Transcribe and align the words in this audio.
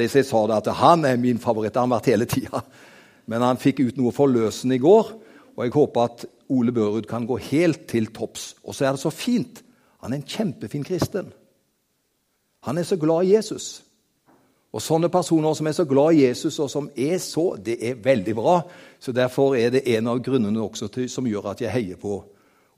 jeg 0.00 0.24
sa 0.24 0.46
det 0.46 0.60
at 0.62 0.72
han 0.78 1.04
er 1.04 1.20
min 1.20 1.38
favoritt. 1.38 1.76
Han 1.76 1.90
har 1.90 1.98
vært 1.98 2.10
hele 2.12 2.26
tida. 2.26 2.62
Men 3.26 3.42
han 3.42 3.60
fikk 3.60 3.80
ut 3.80 4.00
noe 4.00 4.12
forløsende 4.14 4.76
i 4.76 4.82
går, 4.82 5.12
og 5.52 5.64
jeg 5.64 5.74
håper 5.74 6.08
at 6.08 6.24
Ole 6.52 6.72
Børud 6.72 7.06
kan 7.08 7.26
gå 7.26 7.36
helt 7.50 7.86
til 7.88 8.08
topps. 8.12 8.56
Og 8.64 8.74
så 8.74 8.86
er 8.86 8.96
det 8.96 9.02
så 9.02 9.12
fint. 9.14 9.62
Han 10.02 10.12
er 10.12 10.20
en 10.20 10.26
kjempefin 10.28 10.84
kristen. 10.84 11.30
Han 12.66 12.78
er 12.78 12.86
så 12.86 12.96
glad 12.96 13.26
i 13.26 13.34
Jesus. 13.34 13.82
Og 14.72 14.80
Sånne 14.80 15.10
personer 15.12 15.54
som 15.54 15.68
er 15.68 15.76
så 15.76 15.84
glad 15.84 16.16
i 16.16 16.24
Jesus, 16.24 16.58
og 16.62 16.70
som 16.72 16.88
er 16.96 17.18
så, 17.20 17.52
det 17.60 17.76
er 17.84 18.00
veldig 18.00 18.34
bra. 18.34 18.56
Så 19.00 19.12
Derfor 19.12 19.56
er 19.56 19.70
det 19.70 19.84
en 19.96 20.08
av 20.08 20.22
grunnene 20.24 20.62
også 20.62 20.88
til, 20.88 21.08
som 21.12 21.28
gjør 21.28 21.50
at 21.52 21.60
jeg 21.60 21.72
heier 21.72 22.00
på 22.00 22.22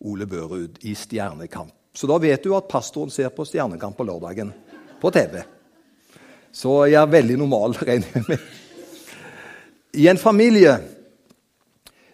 Ole 0.04 0.26
Børud 0.26 0.82
i 0.82 0.94
Stjernekamp. 0.98 1.72
Så 1.94 2.10
da 2.10 2.18
vet 2.18 2.42
du 2.42 2.56
at 2.56 2.66
pastoren 2.66 3.12
ser 3.14 3.30
på 3.30 3.46
Stjernekamp 3.46 3.96
på 3.96 4.06
lørdagen 4.06 4.50
på 5.00 5.10
TV. 5.14 5.44
Så 6.54 6.84
jeg 6.86 7.00
er 7.00 7.10
veldig 7.10 7.38
normal, 7.42 7.74
regner 7.88 8.14
jeg 8.14 8.26
med. 8.28 8.50
I 9.94 10.08
en 10.10 10.18
familie 10.18 10.78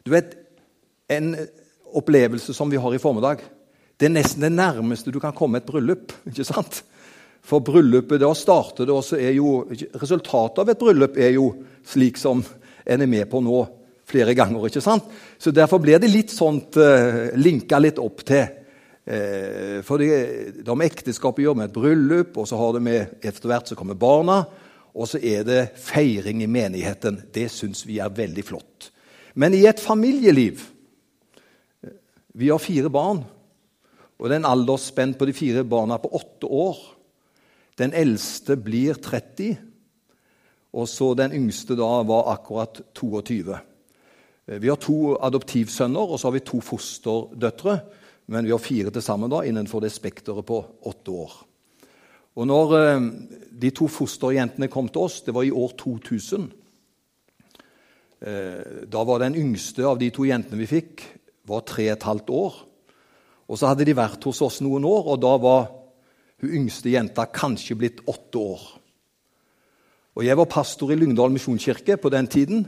Du 0.05 0.13
vet, 0.13 0.33
en 1.13 1.35
opplevelse 1.97 2.55
som 2.57 2.71
vi 2.71 2.79
har 2.80 2.95
i 2.95 3.01
formiddag, 3.03 3.43
det 4.01 4.07
er 4.09 4.15
nesten 4.15 4.45
det 4.47 4.53
nærmeste 4.55 5.13
du 5.13 5.19
kan 5.21 5.35
komme 5.37 5.61
et 5.61 5.66
bryllup. 5.69 6.15
ikke 6.30 6.47
sant? 6.49 6.80
For 7.45 7.61
bryllupet, 7.65 8.21
da 8.21 8.30
starter 8.37 8.89
det, 8.89 8.95
og 8.95 9.19
er 9.19 9.35
jo 9.37 9.65
resultatet 10.01 10.63
av 10.63 10.73
et 10.73 10.80
bryllup 10.80 11.19
er 11.21 11.35
jo 11.37 11.51
slik 11.88 12.21
som 12.21 12.41
en 12.41 13.05
er 13.05 13.11
med 13.11 13.29
på 13.29 13.43
nå 13.45 13.61
flere 14.09 14.35
ganger. 14.35 14.66
ikke 14.66 14.83
sant? 14.85 15.05
Så 15.38 15.52
Derfor 15.52 15.83
blir 15.83 16.01
det 16.01 16.11
litt 16.13 16.33
sånt 16.33 16.77
uh, 16.80 17.29
linka 17.37 17.79
litt 17.79 18.01
opp 18.01 18.25
til. 18.27 18.49
Uh, 19.09 19.81
for 19.87 20.03
det, 20.03 20.11
det 20.61 20.69
har 20.69 20.79
med 20.79 20.91
ekteskapet 20.93 21.45
gjøre, 21.45 21.63
med 21.63 21.71
et 21.71 21.77
bryllup, 21.77 22.37
og 22.37 22.49
så 22.49 22.59
har 22.61 22.77
det 22.77 22.83
med 22.85 23.25
etter 23.25 23.51
hvert 23.51 23.71
så 23.71 23.79
kommer 23.79 23.99
barna. 23.99 24.43
Og 24.91 25.09
så 25.09 25.21
er 25.23 25.45
det 25.47 25.61
feiring 25.79 26.43
i 26.43 26.51
menigheten. 26.51 27.23
Det 27.33 27.49
syns 27.53 27.85
vi 27.87 28.01
er 28.03 28.13
veldig 28.13 28.45
flott. 28.45 28.91
Men 29.35 29.55
i 29.55 29.65
et 29.69 29.80
familieliv 29.80 30.66
Vi 32.30 32.47
har 32.47 32.63
fire 32.63 32.87
barn, 32.91 33.24
og 34.19 34.29
det 34.29 34.37
er 34.37 34.39
en 34.39 34.52
aldersspenn 34.52 35.17
på 35.19 35.27
de 35.27 35.33
fire 35.35 35.65
barna 35.67 35.96
på 35.99 36.13
åtte 36.15 36.46
år. 36.46 36.77
Den 37.74 37.91
eldste 37.93 38.55
blir 38.57 38.95
30, 38.95 39.57
og 40.73 40.87
så 40.89 41.11
den 41.19 41.35
yngste 41.35 41.74
da 41.74 41.89
var 42.07 42.30
akkurat 42.30 42.79
22. 42.95 43.59
Vi 44.63 44.71
har 44.71 44.79
to 44.79 45.17
adoptivsønner 45.19 46.15
og 46.15 46.21
så 46.21 46.29
har 46.29 46.37
vi 46.39 46.45
to 46.46 46.63
fosterdøtre. 46.63 47.80
Men 48.31 48.47
vi 48.47 48.55
har 48.55 48.63
fire 48.63 48.93
til 48.95 49.03
sammen 49.03 49.31
da, 49.33 49.43
innenfor 49.43 49.83
det 49.83 49.91
spekteret 49.91 50.47
på 50.47 50.61
åtte 50.87 51.11
år. 51.11 51.33
Og 52.39 52.47
når 52.47 52.75
eh, 52.79 53.07
de 53.63 53.71
to 53.75 53.89
fosterjentene 53.91 54.71
kom 54.71 54.89
til 54.89 55.09
oss, 55.09 55.21
det 55.27 55.35
var 55.35 55.47
i 55.47 55.51
år 55.51 55.75
2000 55.79 56.47
eh, 58.23 58.87
Da 58.87 59.03
var 59.05 59.25
den 59.25 59.35
yngste 59.35 59.83
av 59.89 59.99
de 59.99 60.13
to 60.15 60.29
jentene 60.29 60.61
vi 60.63 60.71
fikk, 60.71 61.03
var 61.51 61.67
tre 61.67 61.89
og 61.91 61.97
et 61.97 62.07
halvt 62.07 62.31
år. 62.31 62.61
Og 63.51 63.59
så 63.59 63.73
hadde 63.73 63.89
de 63.89 63.97
vært 63.99 64.23
hos 64.28 64.43
oss 64.47 64.61
noen 64.62 64.87
år, 64.87 65.11
og 65.11 65.23
da 65.25 65.33
var 65.43 65.67
hun 66.41 66.55
yngste 66.62 66.93
jenta 66.93 67.27
kanskje 67.27 67.77
blitt 67.81 68.05
åtte 68.09 68.39
år. 68.39 68.62
Og 70.15 70.25
Jeg 70.27 70.39
var 70.39 70.51
pastor 70.51 70.93
i 70.93 70.99
Lyngdal 70.99 71.34
misjonskirke 71.34 71.97
på 71.99 72.11
den 72.15 72.27
tiden 72.31 72.62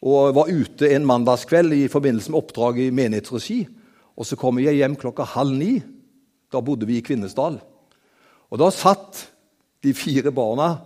og 0.00 0.32
var 0.32 0.48
ute 0.48 0.88
en 0.94 1.04
mandagskveld 1.04 1.74
i 1.76 1.88
forbindelse 1.92 2.32
med 2.32 2.40
oppdrag 2.40 2.78
i 2.80 2.90
menighetsregi. 2.94 3.58
Og 4.20 4.28
Så 4.28 4.36
kommer 4.36 4.60
jeg 4.60 4.76
hjem 4.76 4.98
klokka 5.00 5.24
halv 5.24 5.56
ni. 5.56 5.78
Da 6.52 6.60
bodde 6.60 6.84
vi 6.84 6.98
i 7.00 7.04
Kvinesdal. 7.04 7.56
Og 8.50 8.58
Da 8.60 8.68
satt 8.74 9.30
de 9.80 9.94
fire 9.96 10.28
barna 10.34 10.82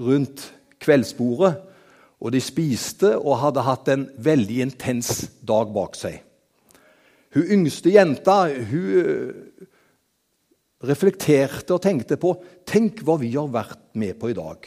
rundt 0.00 0.48
kveldsbordet, 0.82 1.54
og 2.22 2.32
de 2.34 2.40
spiste 2.42 3.14
og 3.18 3.38
hadde 3.38 3.62
hatt 3.66 3.88
en 3.92 4.08
veldig 4.18 4.58
intens 4.66 5.28
dag 5.46 5.70
bak 5.74 5.94
seg. 5.98 6.20
Hun 7.34 7.48
yngste 7.58 7.92
jenta 7.94 8.44
hun 8.50 9.32
reflekterte 10.82 11.76
og 11.76 11.82
tenkte 11.82 12.18
på 12.18 12.34
Tenk 12.66 13.02
hva 13.06 13.16
vi 13.20 13.32
har 13.34 13.50
vært 13.52 13.78
med 13.98 14.18
på 14.18 14.32
i 14.32 14.36
dag. 14.36 14.66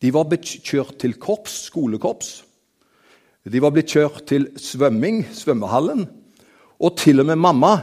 De 0.00 0.12
var 0.14 0.26
blitt 0.30 0.46
kjørt 0.64 0.98
til 1.02 1.16
korps, 1.20 1.66
skolekorps. 1.68 2.30
De 3.50 3.60
var 3.62 3.72
blitt 3.74 3.92
kjørt 3.92 4.24
til 4.28 4.48
svømming, 4.60 5.24
svømmehallen. 5.34 6.06
Og 6.80 6.96
til 6.96 7.20
og 7.20 7.28
med 7.28 7.40
mamma 7.40 7.74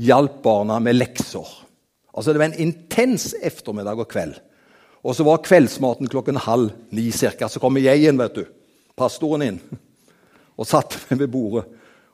hjalp 0.00 0.40
barna 0.42 0.78
med 0.82 0.98
lekser. 0.98 1.46
Altså 2.10 2.32
Det 2.32 2.40
var 2.42 2.50
en 2.50 2.62
intens 2.66 3.34
ettermiddag 3.40 4.00
og 4.02 4.10
kveld. 4.10 4.34
Og 5.04 5.16
så 5.16 5.24
var 5.24 5.44
kveldsmaten 5.44 6.10
klokken 6.10 6.36
halv 6.36 6.72
ni 6.90 7.10
cirka. 7.10 7.48
Så 7.48 7.60
kommer 7.60 7.80
jeg 7.80 8.04
inn, 8.04 8.18
vet 8.18 8.34
du, 8.34 8.44
pastoren 8.96 9.46
inn, 9.46 9.60
og 10.58 10.68
satte 10.68 10.98
meg 11.08 11.22
ved 11.22 11.32
bordet. 11.32 11.64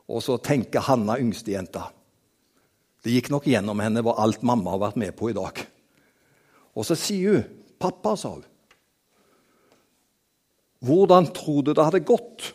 Og 0.07 0.23
så 0.23 0.37
tenker 0.39 0.85
Hanna, 0.87 1.17
yngstejenta 1.19 1.89
det 3.07 3.15
gikk 3.15 3.29
nok 3.31 3.45
gjennom 3.47 3.79
henne 3.79 4.03
hva 4.03 4.17
alt 4.19 4.43
mamma 4.43 4.73
har 4.75 4.81
vært 4.83 4.97
med 4.99 5.15
på 5.15 5.29
i 5.31 5.37
dag. 5.37 5.61
Og 6.75 6.83
så 6.89 6.97
sier 6.99 7.37
hun, 7.37 7.45
'Pappa', 7.79 8.17
sa 8.17 8.33
hun. 8.35 8.45
'Hvordan 10.83 11.31
tror 11.33 11.63
du 11.63 11.73
det 11.73 11.85
hadde 11.85 12.01
gått 12.01 12.53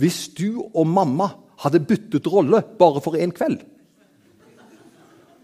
hvis 0.00 0.28
du 0.34 0.58
og 0.74 0.86
mamma 0.86 1.28
hadde 1.64 1.82
byttet 1.84 2.26
rolle 2.30 2.62
bare 2.78 3.00
for 3.04 3.16
én 3.16 3.32
kveld?' 3.32 3.64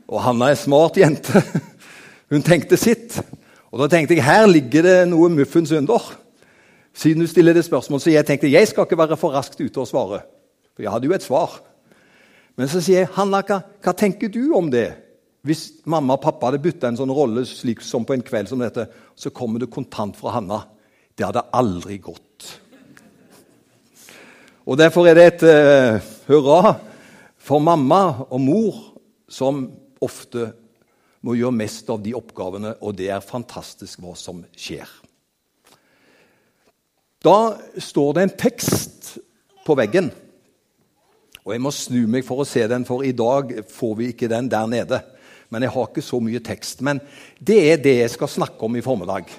Og 0.09 0.23
Hanna 0.23 0.51
er 0.51 0.55
smart 0.55 0.97
jente. 0.97 1.43
Hun 2.31 2.43
tenkte 2.43 2.77
sitt. 2.77 3.19
Og 3.73 3.81
da 3.81 3.89
tenkte 3.91 4.15
jeg 4.15 4.25
her 4.25 4.47
ligger 4.47 4.83
det 4.87 5.09
noe 5.11 5.29
muffens 5.29 5.73
under. 5.75 6.03
Siden 6.95 7.21
du 7.21 7.27
stiller 7.27 7.53
det 7.53 7.65
spørsmålet, 7.67 8.03
så 8.03 8.11
jeg 8.11 8.27
tenkte 8.27 8.51
jeg 8.51 8.69
skal 8.69 8.87
ikke 8.87 8.99
være 8.99 9.19
for 9.21 9.35
raskt 9.35 9.61
ute 9.61 9.83
og 9.83 9.89
svare. 9.89 10.21
For 10.75 10.87
jeg 10.87 10.93
hadde 10.93 11.11
jo 11.11 11.17
et 11.17 11.27
svar. 11.27 11.59
Men 12.57 12.69
så 12.69 12.81
sier 12.81 13.05
jeg, 13.05 13.09
'Hanna, 13.13 13.43
hva, 13.43 13.61
hva 13.83 13.93
tenker 13.93 14.29
du 14.29 14.55
om 14.55 14.71
det?' 14.71 14.95
Hvis 15.47 15.73
mamma 15.87 16.17
og 16.17 16.23
pappa 16.25 16.49
hadde 16.49 16.59
bytta 16.59 16.89
en 16.89 16.97
sånn 16.99 17.13
rolle 17.15 17.45
slik 17.47 17.81
som 17.81 18.05
på 18.05 18.17
en 18.17 18.23
kveld 18.27 18.49
som 18.51 18.59
dette, 18.59 18.89
så 19.15 19.31
kommer 19.31 19.63
det 19.63 19.71
kontant 19.71 20.17
fra 20.19 20.33
Hanna. 20.35 20.65
Det 21.15 21.23
hadde 21.23 21.45
aldri 21.55 22.01
gått. 22.03 22.49
Og 24.67 24.79
Derfor 24.79 25.07
er 25.07 25.15
det 25.15 25.27
et 25.31 25.43
uh, 25.47 26.03
hurra 26.27 26.77
for 27.39 27.63
mamma 27.63 28.27
og 28.27 28.41
mor, 28.43 28.79
som 29.31 29.69
ofte 30.03 30.49
må 31.23 31.37
gjøre 31.39 31.55
mest 31.55 31.91
av 31.91 32.01
de 32.03 32.15
oppgavene, 32.19 32.75
og 32.83 32.97
det 32.99 33.09
er 33.15 33.23
fantastisk 33.23 34.03
hva 34.03 34.15
som 34.19 34.43
skjer. 34.59 34.91
Da 37.23 37.57
står 37.83 38.15
det 38.15 38.25
en 38.25 38.35
tekst 38.39 39.13
på 39.67 39.75
veggen. 39.79 40.11
Og 41.47 41.55
Jeg 41.55 41.63
må 41.63 41.71
snu 41.75 42.01
meg 42.11 42.27
for 42.27 42.43
å 42.43 42.49
se 42.49 42.67
den, 42.67 42.87
for 42.87 43.07
i 43.07 43.15
dag 43.15 43.53
får 43.71 43.95
vi 43.99 44.11
ikke 44.11 44.31
den 44.31 44.51
der 44.51 44.67
nede. 44.71 45.01
Men 45.51 45.63
jeg 45.63 45.75
har 45.75 45.87
ikke 45.87 46.03
så 46.03 46.19
mye 46.23 46.43
tekst. 46.43 46.83
Men 46.83 46.99
det 47.39 47.61
er 47.71 47.83
det 47.83 47.97
jeg 48.01 48.15
skal 48.15 48.31
snakke 48.31 48.67
om 48.67 48.79
i 48.79 48.83
formiddag. 48.83 49.31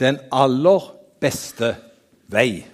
Den 0.00 0.20
aller 0.32 0.92
beste 1.20 1.74
vei. 2.32 2.64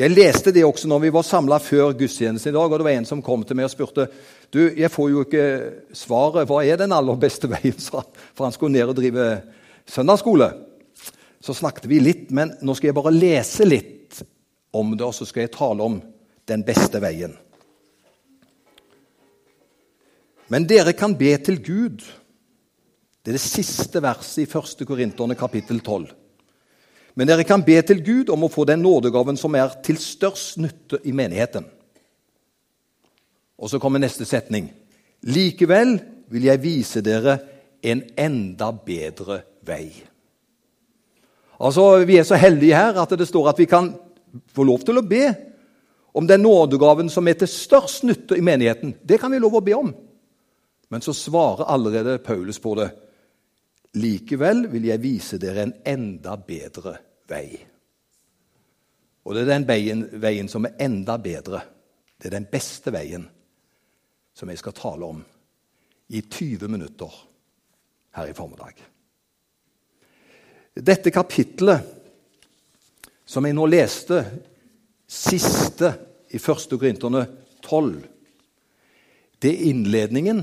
Jeg 0.00 0.14
leste 0.14 0.52
det 0.54 0.62
også 0.64 0.88
når 0.88 1.00
vi 1.02 1.08
var 1.12 1.24
samla 1.28 1.58
før 1.60 1.90
gudstjenesten 1.92 2.54
i 2.54 2.56
dag. 2.56 2.72
og 2.72 2.78
Det 2.80 2.86
var 2.86 2.94
en 2.96 3.08
som 3.08 3.20
kom 3.20 3.42
til 3.44 3.58
meg 3.58 3.66
og 3.66 3.72
spurte 3.74 4.06
du, 4.48 4.62
jeg 4.72 4.88
får 4.88 5.10
jo 5.12 5.24
ikke 5.26 5.44
svaret. 5.92 6.48
Hva 6.48 6.62
er 6.64 6.80
den 6.80 6.94
aller 6.96 7.18
beste 7.20 7.50
veien? 7.50 7.76
For 8.34 8.46
han 8.46 8.54
skulle 8.56 8.78
ned 8.78 8.88
og 8.88 8.96
drive 8.96 9.26
søndagsskole. 9.84 10.48
Så 11.44 11.56
snakket 11.56 11.88
vi 11.90 12.00
litt, 12.00 12.30
men 12.32 12.54
nå 12.64 12.76
skal 12.76 12.90
jeg 12.90 12.96
bare 12.96 13.12
lese 13.12 13.66
litt 13.68 14.22
om 14.72 14.94
det, 14.94 15.04
og 15.04 15.12
så 15.16 15.28
skal 15.28 15.44
jeg 15.44 15.52
tale 15.56 15.84
om 15.84 16.00
den 16.48 16.64
beste 16.64 17.00
veien. 17.02 17.36
Men 20.50 20.66
dere 20.68 20.96
kan 20.96 21.12
be 21.18 21.34
til 21.44 21.60
Gud. 21.60 22.00
Det 23.20 23.34
er 23.34 23.36
det 23.36 23.44
siste 23.44 24.00
verset 24.00 24.46
i 24.46 24.48
1. 24.48 24.86
Korinterne 24.88 25.36
kapittel 25.36 25.84
12. 25.84 26.08
Men 27.14 27.28
dere 27.28 27.44
kan 27.44 27.64
be 27.66 27.76
til 27.82 28.02
Gud 28.04 28.30
om 28.30 28.46
å 28.46 28.52
få 28.52 28.64
den 28.68 28.82
nådegaven 28.84 29.38
som 29.38 29.54
er 29.58 29.72
til 29.84 29.98
størst 30.00 30.60
nytte 30.62 31.00
i 31.04 31.14
menigheten. 31.16 31.66
Og 33.60 33.70
så 33.70 33.80
kommer 33.82 34.00
neste 34.00 34.24
setning. 34.24 34.70
Likevel 35.26 35.98
vil 36.30 36.46
jeg 36.48 36.62
vise 36.62 37.02
dere 37.04 37.36
en 37.82 38.02
enda 38.16 38.70
bedre 38.72 39.42
vei. 39.66 39.90
Altså, 41.60 42.04
Vi 42.06 42.16
er 42.16 42.24
så 42.24 42.38
heldige 42.40 42.76
her 42.76 42.96
at 43.00 43.18
det 43.18 43.28
står 43.28 43.50
at 43.50 43.58
vi 43.58 43.68
kan 43.68 43.92
få 44.54 44.64
lov 44.64 44.84
til 44.86 44.98
å 44.98 45.06
be 45.06 45.34
om 46.12 46.26
den 46.26 46.42
nådegaven 46.42 47.10
som 47.10 47.28
er 47.28 47.36
til 47.38 47.48
størst 47.48 48.04
nytte 48.04 48.38
i 48.38 48.42
menigheten, 48.42 48.94
det 49.02 49.20
kan 49.20 49.30
vi 49.30 49.38
lov 49.38 49.54
å 49.54 49.64
be 49.64 49.76
om. 49.76 49.92
Men 50.90 51.02
så 51.04 51.14
svarer 51.14 51.68
allerede 51.70 52.18
Paulus 52.18 52.58
på 52.58 52.74
det. 52.74 52.90
Likevel 53.98 54.68
vil 54.70 54.86
jeg 54.86 55.02
vise 55.02 55.38
dere 55.42 55.64
en 55.66 55.74
enda 55.88 56.36
bedre 56.38 56.94
vei. 57.30 57.58
Og 59.26 59.34
det 59.34 59.42
er 59.42 59.50
den 59.50 59.66
veien, 59.66 60.04
veien 60.22 60.48
som 60.50 60.66
er 60.68 60.78
enda 60.86 61.16
bedre. 61.22 61.64
Det 62.16 62.30
er 62.30 62.36
den 62.38 62.48
beste 62.50 62.92
veien 62.94 63.26
som 64.36 64.48
jeg 64.50 64.60
skal 64.60 64.76
tale 64.78 65.10
om 65.10 65.24
i 66.10 66.22
20 66.22 66.70
minutter 66.70 67.18
her 68.16 68.30
i 68.30 68.36
formiddag. 68.36 68.78
Dette 70.80 71.10
kapitlet 71.10 71.98
som 73.26 73.46
jeg 73.46 73.54
nå 73.54 73.66
leste, 73.70 74.22
siste 75.06 75.92
i 76.30 76.38
1. 76.38 76.78
Korinterne 76.78 77.24
12, 77.62 78.00
det 79.42 79.50
er 79.50 79.68
innledningen 79.70 80.42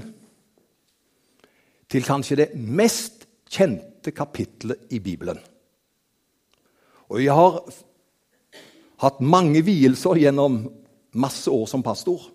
til 1.92 2.06
kanskje 2.08 2.40
det 2.40 2.48
mest 2.56 3.17
kjente 3.50 4.14
kapitlet 4.16 4.92
i 4.94 5.00
Bibelen. 5.04 5.40
Og 7.08 7.22
jeg 7.24 7.36
har 7.36 7.62
hatt 9.04 9.22
mange 9.24 9.62
vielser 9.66 10.20
gjennom 10.20 10.66
masse 11.18 11.52
år 11.52 11.68
som 11.70 11.84
pastor. 11.86 12.30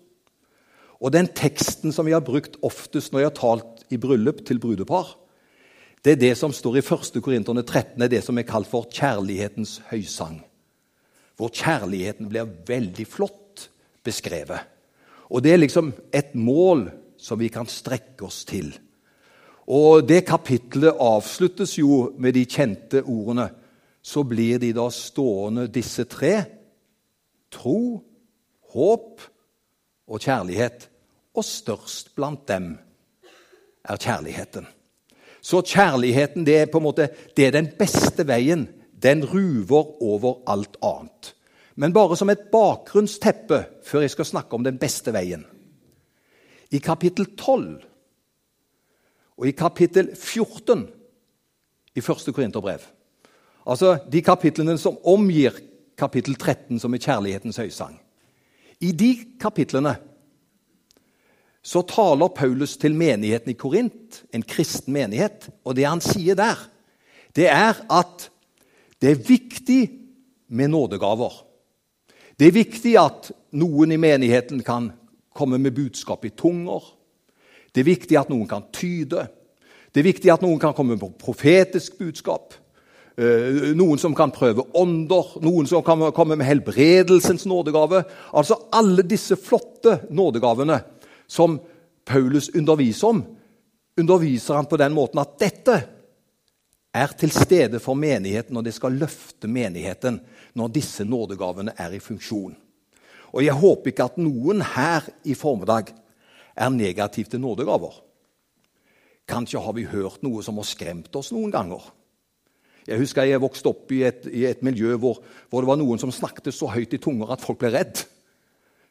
Og 1.03 1.11
den 1.13 1.27
teksten 1.35 1.93
som 1.93 2.07
jeg 2.07 2.17
har 2.17 2.25
brukt 2.25 2.57
oftest 2.63 3.13
når 3.13 3.23
jeg 3.23 3.29
har 3.29 3.37
talt 3.39 3.83
i 3.93 3.99
bryllup 3.99 4.41
til 4.47 4.61
brudepar, 4.63 5.17
det 6.03 6.15
er 6.15 6.19
det 6.19 6.33
som 6.35 6.51
står 6.51 6.79
i 6.79 6.83
1. 6.83 7.19
Korinterne 7.23 7.63
13, 7.63 7.99
det 8.01 8.11
det 8.11 8.23
som 8.25 8.37
er 8.39 8.47
kalt 8.47 8.67
for 8.67 8.89
kjærlighetens 8.91 9.81
høysang. 9.91 10.41
Hvor 11.39 11.51
kjærligheten 11.53 12.27
blir 12.29 12.49
veldig 12.67 13.05
flott 13.07 13.69
beskrevet. 14.03 14.59
Og 15.31 15.43
det 15.43 15.53
er 15.53 15.61
liksom 15.63 15.93
et 16.13 16.35
mål 16.35 16.89
som 17.17 17.39
vi 17.39 17.47
kan 17.47 17.69
strekke 17.71 18.27
oss 18.27 18.43
til. 18.45 18.73
Og 19.67 20.03
det 20.07 20.25
kapitlet 20.27 20.97
avsluttes 20.99 21.77
jo 21.77 22.09
med 22.19 22.35
de 22.35 22.45
kjente 22.45 23.03
ordene. 23.03 23.49
Så 24.03 24.25
blir 24.27 24.59
de 24.59 24.73
da 24.75 24.89
stående, 24.91 25.69
disse 25.71 26.03
tre. 26.11 26.33
Tro, 27.51 28.03
håp 28.73 29.21
og 30.07 30.19
kjærlighet. 30.19 30.89
Og 31.33 31.45
størst 31.47 32.11
blant 32.15 32.43
dem 32.47 32.73
er 33.83 33.99
kjærligheten. 33.99 34.67
Så 35.43 35.61
kjærligheten 35.67 36.45
det 36.47 36.57
er 36.57 36.69
på 36.71 36.79
en 36.79 36.87
måte, 36.87 37.07
det 37.35 37.47
er 37.47 37.55
den 37.55 37.71
beste 37.79 38.27
veien. 38.27 38.67
Den 39.03 39.23
ruver 39.27 40.03
over 40.03 40.43
alt 40.47 40.77
annet. 40.83 41.33
Men 41.75 41.93
bare 41.93 42.15
som 42.17 42.29
et 42.29 42.49
bakgrunnsteppe 42.51 43.63
før 43.83 44.05
jeg 44.05 44.13
skal 44.13 44.29
snakke 44.29 44.55
om 44.55 44.63
den 44.63 44.77
beste 44.79 45.13
veien. 45.15 45.43
I 46.71 46.79
kapittel 46.83 47.25
12 47.37 47.92
og 49.37 49.47
i 49.47 49.55
kapittel 49.57 50.11
14 50.15 50.87
i 51.95 52.01
første 52.01 52.33
Korinterbrev 52.33 52.83
Altså 53.63 53.95
de 54.11 54.19
kapitlene 54.21 54.75
som 54.77 54.97
omgir 55.07 55.55
kapittel 55.97 56.35
13, 56.35 56.81
som 56.83 56.93
er 56.93 56.99
kjærlighetens 56.99 57.59
høysang. 57.61 57.95
I 58.83 58.91
de 58.91 59.13
kapitlene 59.39 59.95
så 61.63 61.79
taler 61.87 62.33
Paulus 62.35 62.75
til 62.77 62.95
menigheten 62.95 63.53
i 63.53 63.55
Korint, 63.55 64.23
en 64.35 64.43
kristen 64.43 64.91
menighet. 64.93 65.47
Og 65.63 65.77
det 65.77 65.87
han 65.87 66.03
sier 66.03 66.35
der, 66.35 66.59
det 67.35 67.47
er 67.47 67.79
at 67.87 68.27
det 68.99 69.13
er 69.13 69.23
viktig 69.29 69.81
med 70.51 70.73
nådegaver. 70.73 71.31
Det 72.39 72.49
er 72.49 72.57
viktig 72.57 72.97
at 72.99 73.31
noen 73.55 73.95
i 73.95 74.01
menigheten 74.01 74.59
kan 74.65 74.91
komme 75.33 75.59
med 75.61 75.75
budskap 75.75 76.25
i 76.27 76.33
tunger. 76.35 76.83
Det 77.73 77.81
er 77.81 77.89
viktig 77.89 78.17
at 78.19 78.29
noen 78.29 78.47
kan 78.49 78.67
tyde. 78.73 79.25
Det 79.93 80.01
er 80.01 80.09
viktig 80.09 80.29
at 80.33 80.43
noen 80.45 80.61
kan 80.61 80.75
komme 80.77 80.95
med 80.95 81.17
profetisk 81.21 81.97
budskap. 82.01 82.53
Eh, 83.17 83.73
noen 83.77 83.99
som 84.01 84.15
kan 84.17 84.33
prøve 84.33 84.65
ånder, 84.77 85.35
noen 85.45 85.69
som 85.69 85.83
kan 85.85 86.07
komme 86.17 86.37
med 86.37 86.47
helbredelsens 86.47 87.45
nådegave. 87.49 88.03
Altså 88.33 88.57
alle 88.73 89.05
disse 89.05 89.37
flotte 89.37 89.99
nådegavene 90.09 90.79
som 91.29 91.59
Paulus 92.05 92.49
underviser 92.53 93.09
om, 93.13 93.23
underviser 93.97 94.57
han 94.57 94.69
på 94.69 94.79
den 94.81 94.93
måten 94.93 95.21
at 95.21 95.37
dette 95.41 95.77
er 96.93 97.13
til 97.17 97.31
stede 97.33 97.79
for 97.81 97.97
menigheten, 97.97 98.57
og 98.57 98.65
det 98.65 98.73
skal 98.75 98.97
løfte 98.97 99.49
menigheten 99.49 100.19
når 100.57 100.73
disse 100.73 101.05
nådegavene 101.05 101.73
er 101.77 101.93
i 101.93 102.01
funksjon. 102.01 102.53
Og 103.33 103.41
Jeg 103.43 103.57
håper 103.57 103.89
ikke 103.89 104.09
at 104.09 104.17
noen 104.21 104.61
her 104.61 105.05
i 105.25 105.33
formiddag 105.33 105.89
er 106.55 106.73
negativ 106.73 107.29
til 107.31 107.41
nådegaver. 107.41 107.99
Kanskje 109.29 109.61
har 109.63 109.75
vi 109.77 109.87
hørt 109.87 110.23
noe 110.25 110.43
som 110.43 110.59
har 110.59 110.67
skremt 110.67 111.13
oss 111.15 111.31
noen 111.33 111.51
ganger. 111.53 111.83
Jeg 112.83 112.99
husker 112.99 113.27
jeg 113.27 113.39
vokste 113.39 113.71
opp 113.71 113.91
i 113.95 114.01
et, 114.03 114.25
i 114.27 114.43
et 114.49 114.63
miljø 114.65 114.97
hvor, 114.99 115.21
hvor, 115.47 115.63
det 115.63 115.69
var 115.69 115.79
noen 115.79 116.01
som 116.01 116.11
snakket 116.11 116.51
så 116.51 116.67
høyt 116.73 116.95
i 116.97 116.99
tunger 117.01 117.31
at 117.31 117.43
folk 117.43 117.61
ble 117.61 117.71
redd. 117.71 118.01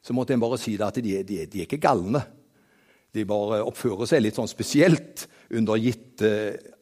Så 0.02 0.16
måtte 0.16 0.32
en 0.34 0.42
bare 0.42 0.58
si 0.58 0.78
det 0.78 0.86
at 0.86 1.00
de, 1.04 1.18
de, 1.22 1.42
de 1.44 1.60
er 1.60 1.66
ikke 1.68 1.82
galne. 1.82 2.22
De 3.12 3.26
bare 3.28 3.60
oppfører 3.68 4.08
seg 4.08 4.22
litt 4.24 4.38
sånn 4.38 4.48
spesielt 4.50 5.26
under 5.52 5.76
gitte 5.76 6.30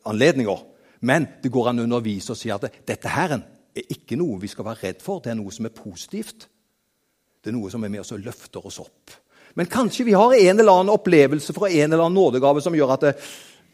anledninger. 0.07 0.63
Men 1.03 1.27
det 1.43 1.51
går 1.51 1.73
an 1.73 1.83
å 1.83 1.89
undervise 1.89 2.37
og 2.37 2.39
si 2.39 2.53
at 2.55 2.69
dette 2.87 3.11
her 3.11 3.35
er 3.35 3.91
ikke 3.91 4.19
noe 4.21 4.39
vi 4.39 4.51
skal 4.53 4.69
være 4.69 4.87
redd 4.87 5.03
for. 5.03 5.19
Det 5.25 5.35
er 5.35 5.41
noe 5.41 5.53
som 5.55 5.67
er 5.67 5.75
positivt. 5.75 6.47
Det 7.41 7.51
er 7.51 7.57
noe 7.57 7.73
som 7.73 7.83
er 7.83 7.91
med 7.91 8.05
oss 8.05 8.15
og 8.15 8.23
løfter 8.23 8.71
oss 8.71 8.79
opp. 8.85 9.17
Men 9.55 9.67
kanskje 9.67 10.07
vi 10.07 10.15
har 10.17 10.35
en 10.35 10.61
eller 10.61 10.73
annen 10.73 10.95
opplevelse 10.95 11.55
fra 11.57 11.71
en 11.71 11.93
eller 11.93 12.05
annen 12.05 12.19
nådegave 12.19 12.63
som 12.63 12.77
gjør 12.77 12.95
at 12.95 13.07
det, 13.07 13.15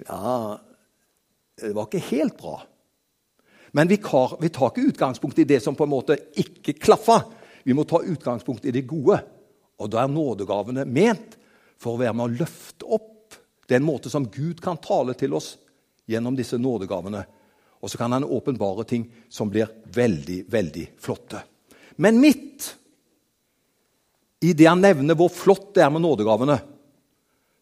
ja, 0.06 0.56
det 1.60 1.72
var 1.76 1.88
ikke 1.88 2.06
helt 2.10 2.36
bra. 2.38 2.58
Men 3.76 3.88
vi 3.88 3.98
tar, 4.00 4.38
ikke 4.40 4.86
utgangspunkt 4.88 5.38
i 5.38 5.48
det 5.48 5.60
som 5.60 5.76
på 5.76 5.84
en 5.84 5.92
måte 5.92 6.16
ikke 6.40 6.78
klaffa. 6.80 7.20
Vi 7.64 7.74
må 7.76 7.84
ta 7.84 8.00
utgangspunkt 8.02 8.64
i 8.64 8.72
det 8.72 8.86
gode. 8.88 9.18
Og 9.76 9.90
da 9.92 10.00
er 10.02 10.12
nådegavene 10.12 10.86
ment 10.88 11.36
for 11.76 11.96
å 11.96 12.00
være 12.00 12.14
med 12.16 12.24
å 12.24 12.36
løfte 12.44 12.88
opp 12.96 13.36
den 13.68 13.84
måte 13.84 14.08
som 14.08 14.28
Gud 14.32 14.62
kan 14.64 14.78
tale 14.80 15.16
til 15.18 15.34
oss 15.36 15.56
gjennom 16.08 16.36
disse 16.38 16.56
nådegavene. 16.56 17.24
Og 17.82 17.90
så 17.92 18.00
kan 18.00 18.14
han 18.16 18.24
åpenbare 18.24 18.86
ting 18.88 19.04
som 19.28 19.50
blir 19.52 19.68
veldig, 19.92 20.44
veldig 20.48 20.86
flotte. 21.02 21.42
Men 22.00 22.20
midt 22.22 22.70
i 24.44 24.52
det 24.52 24.68
han 24.68 24.82
nevner 24.82 25.16
hvor 25.18 25.32
flott 25.32 25.72
det 25.76 25.84
er 25.84 25.92
med 25.92 26.04
nådegavene, 26.04 26.58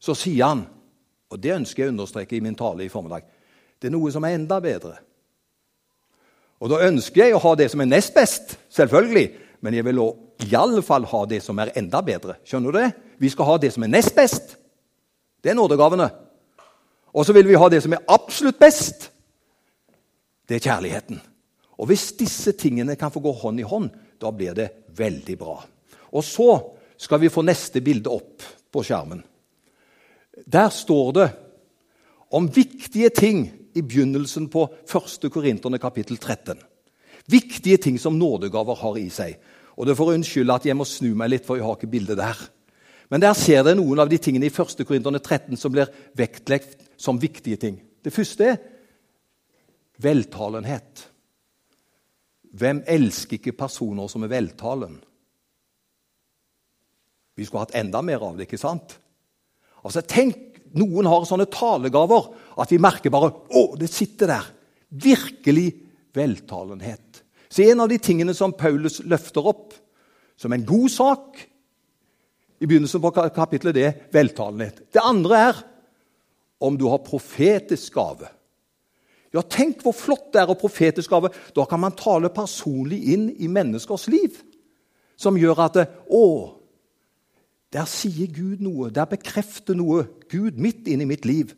så 0.02 0.16
sier 0.18 0.50
han, 0.50 0.64
og 1.30 1.40
det 1.40 1.54
ønsker 1.54 1.84
jeg 1.84 1.90
å 1.90 1.94
understreke 1.94 2.36
i 2.36 2.42
min 2.44 2.56
tale 2.58 2.84
i 2.84 2.92
formiddag, 2.92 3.26
det 3.80 3.88
er 3.88 3.94
noe 3.94 4.10
som 4.12 4.24
er 4.26 4.36
enda 4.38 4.58
bedre. 4.64 4.96
Og 6.62 6.70
da 6.72 6.84
ønsker 6.86 7.26
jeg 7.26 7.36
å 7.36 7.42
ha 7.42 7.54
det 7.58 7.70
som 7.72 7.82
er 7.82 7.90
nest 7.90 8.14
best, 8.16 8.54
selvfølgelig, 8.72 9.26
men 9.64 9.76
jeg 9.76 9.86
vil 9.86 10.00
iallfall 10.50 11.06
ha 11.10 11.24
det 11.28 11.40
som 11.44 11.58
er 11.60 11.72
enda 11.78 12.00
bedre. 12.04 12.38
Skjønner 12.44 12.72
du 12.72 12.78
det? 12.78 12.90
Vi 13.20 13.30
skal 13.32 13.48
ha 13.48 13.56
det 13.60 13.72
som 13.74 13.84
er 13.86 13.92
nest 13.92 14.14
best. 14.16 14.56
Det 15.44 15.52
er 15.52 15.58
nådegavene. 15.58 16.08
Og 17.14 17.26
så 17.26 17.34
vil 17.36 17.48
vi 17.48 17.58
ha 17.60 17.68
det 17.72 17.82
som 17.84 17.94
er 17.94 18.04
absolutt 18.12 18.58
best. 18.60 19.08
Det 20.48 20.58
er 20.58 20.66
kjærligheten. 20.66 21.20
Og 21.80 21.88
hvis 21.90 22.10
disse 22.18 22.54
tingene 22.58 22.96
kan 22.96 23.12
få 23.12 23.22
gå 23.24 23.32
hånd 23.40 23.60
i 23.60 23.66
hånd, 23.68 23.90
da 24.20 24.30
blir 24.34 24.56
det 24.56 24.68
veldig 24.96 25.36
bra. 25.38 25.56
Og 26.14 26.24
så 26.24 26.50
skal 27.00 27.20
vi 27.20 27.32
få 27.32 27.42
neste 27.46 27.82
bilde 27.84 28.12
opp 28.12 28.44
på 28.72 28.82
skjermen. 28.86 29.22
Der 30.46 30.70
står 30.74 31.12
det 31.14 31.28
om 32.34 32.48
viktige 32.50 33.10
ting 33.14 33.46
i 33.74 33.82
begynnelsen 33.82 34.48
på 34.50 34.66
1. 34.86 35.30
Korinterne 35.30 35.78
kapittel 35.82 36.18
13. 36.18 36.58
Viktige 37.30 37.76
ting 37.76 37.98
som 37.98 38.18
nådegaver 38.18 38.78
har 38.78 38.98
i 38.98 39.08
seg. 39.10 39.38
Og 39.74 39.86
det 39.86 39.96
får 39.98 40.12
unnskylde 40.14 40.54
at 40.54 40.66
jeg 40.68 40.76
må 40.78 40.86
snu 40.86 41.14
meg 41.18 41.32
litt, 41.32 41.46
for 41.46 41.58
jeg 41.58 41.66
har 41.66 41.78
ikke 41.78 41.90
bildet 41.90 42.20
der. 42.20 42.38
Men 43.10 43.22
der 43.22 43.34
ser 43.38 43.64
dere 43.64 43.78
noen 43.78 44.00
av 44.02 44.10
de 44.10 44.18
tingene 44.22 44.48
i 44.48 44.52
1. 44.52 44.84
Korinterne 44.86 45.20
13 45.20 45.58
som 45.60 45.72
blir 45.74 45.90
vektlagt 46.16 46.86
som 47.00 47.18
viktige 47.20 47.58
ting. 47.60 47.80
Det 48.02 48.12
første 48.14 48.52
er 48.52 48.60
veltalenhet. 50.02 51.08
Hvem 52.54 52.84
elsker 52.86 53.40
ikke 53.40 53.56
personer 53.58 54.10
som 54.10 54.22
er 54.26 54.30
veltalen? 54.30 55.00
Vi 57.34 57.46
skulle 57.46 57.64
hatt 57.64 57.76
enda 57.78 58.02
mer 58.04 58.22
av 58.22 58.36
det, 58.36 58.46
ikke 58.46 58.60
sant? 58.60 58.96
Altså, 59.84 60.02
Tenk 60.06 60.60
noen 60.78 61.06
har 61.06 61.26
sånne 61.28 61.46
talegaver 61.50 62.30
at 62.62 62.72
vi 62.72 62.80
merker 62.82 63.12
bare 63.14 63.30
å, 63.30 63.64
det 63.78 63.90
sitter 63.92 64.30
der. 64.30 64.46
Virkelig 64.90 65.68
veltalenhet. 66.14 67.22
Så 67.48 67.62
En 67.62 67.84
av 67.84 67.90
de 67.90 67.98
tingene 68.02 68.34
som 68.34 68.54
Paulus 68.54 69.00
løfter 69.06 69.46
opp 69.46 69.74
som 70.36 70.52
en 70.52 70.64
god 70.66 70.90
sak 70.90 71.42
i 72.58 72.66
begynnelsen 72.66 73.02
på 73.02 73.12
kapittelet, 73.34 73.74
det 73.76 73.84
er 73.86 74.00
veltalenhet. 74.14 74.80
Det 74.90 75.02
andre 75.02 75.42
er 75.50 75.60
om 76.64 76.78
du 76.78 76.86
har 76.88 77.04
profetisk 77.06 77.94
gave. 77.94 78.30
Ja, 79.34 79.42
Tenk 79.42 79.82
hvor 79.82 79.94
flott 79.94 80.30
det 80.34 80.42
er 80.42 80.50
å 80.50 80.58
profetisk 80.58 81.10
gave. 81.10 81.32
Da 81.54 81.66
kan 81.66 81.82
man 81.82 81.96
tale 81.98 82.30
personlig 82.34 83.00
inn 83.14 83.28
i 83.34 83.50
menneskers 83.50 84.06
liv. 84.10 84.38
Som 85.18 85.38
gjør 85.38 85.62
at 85.66 85.78
det, 85.78 85.86
Å, 86.10 86.24
der 87.74 87.88
sier 87.90 88.30
Gud 88.30 88.62
noe. 88.62 88.90
Der 88.94 89.08
bekrefter 89.10 89.74
noe 89.74 90.06
Gud 90.30 90.60
midt 90.62 90.86
inn 90.88 91.02
i 91.02 91.08
mitt 91.10 91.26
liv. 91.26 91.50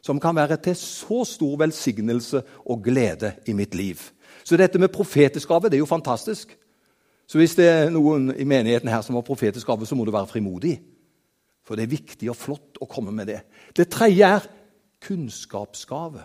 Som 0.00 0.20
kan 0.22 0.36
være 0.38 0.56
til 0.62 0.76
så 0.78 1.24
stor 1.26 1.56
velsignelse 1.58 2.42
og 2.64 2.84
glede 2.84 3.32
i 3.50 3.52
mitt 3.58 3.74
liv. 3.74 3.98
Så 4.44 4.56
dette 4.56 4.78
med 4.78 4.94
profetisk 4.94 5.50
gave 5.50 5.68
det 5.68 5.80
er 5.80 5.82
jo 5.82 5.90
fantastisk. 5.90 6.54
Så 7.26 7.38
hvis 7.38 7.58
det 7.58 7.66
er 7.68 7.90
noen 7.92 8.30
i 8.38 8.46
menigheten 8.48 8.88
her 8.88 9.02
som 9.04 9.18
har 9.18 9.26
profetisk 9.26 9.66
gave, 9.66 9.86
så 9.86 9.98
må 9.98 10.06
du 10.06 10.14
være 10.14 10.30
frimodig. 10.30 10.78
For 11.66 11.76
det 11.76 11.84
er 11.84 11.96
viktig 11.98 12.30
og 12.30 12.38
flott 12.38 12.78
å 12.80 12.88
komme 12.88 13.12
med 13.12 13.28
det. 13.28 13.42
Det 13.76 13.90
tredje 13.92 14.30
er 14.38 14.46
kunnskapsgave. 15.04 16.22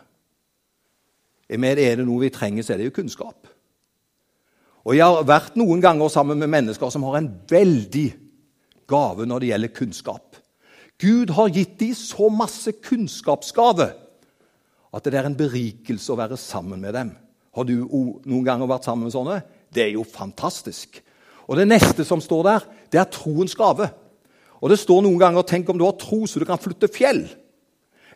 Men 1.50 1.78
er 1.78 1.98
det 2.00 2.06
noe 2.08 2.22
vi 2.24 2.32
trenger, 2.34 2.64
så 2.64 2.74
er 2.74 2.80
det 2.80 2.88
jo 2.88 2.96
kunnskap. 3.02 3.50
Og 4.84 4.96
Jeg 4.96 5.04
har 5.04 5.26
vært 5.28 5.58
noen 5.60 5.82
ganger 5.82 6.08
sammen 6.12 6.40
med 6.40 6.52
mennesker 6.52 6.90
som 6.92 7.04
har 7.08 7.18
en 7.20 7.32
veldig 7.50 8.23
gave 8.94 9.28
når 9.28 9.42
det 9.42 9.52
gjelder 9.52 9.76
kunnskap. 9.76 10.40
Gud 11.02 11.34
har 11.36 11.52
gitt 11.52 11.80
dem 11.82 11.98
så 11.98 12.30
masse 12.32 12.72
kunnskapsgave 12.86 13.90
at 14.94 15.10
det 15.10 15.18
er 15.18 15.28
en 15.28 15.38
berikelse 15.38 16.14
å 16.14 16.20
være 16.20 16.38
sammen 16.38 16.82
med 16.82 16.94
dem. 16.94 17.12
Har 17.54 17.66
du 17.66 17.76
noen 17.90 18.46
ganger 18.46 18.70
vært 18.70 18.86
sammen 18.86 19.08
med 19.08 19.16
sånne? 19.16 19.42
Det 19.74 19.88
er 19.88 19.96
jo 19.96 20.06
fantastisk. 20.06 21.02
Og 21.50 21.58
Det 21.58 21.68
neste 21.68 22.06
som 22.06 22.22
står 22.22 22.44
der, 22.44 22.66
det 22.92 23.00
er 23.02 23.12
troens 23.12 23.56
gave. 23.56 23.90
Og 24.62 24.70
det 24.70 24.80
står 24.80 25.02
noen 25.04 25.20
ganger 25.20 25.42
'tenk 25.44 25.70
om 25.70 25.78
du 25.78 25.84
har 25.84 25.98
tro 26.00 26.26
så 26.26 26.40
du 26.40 26.46
kan 26.46 26.58
flytte 26.58 26.88
fjell'. 26.88 27.28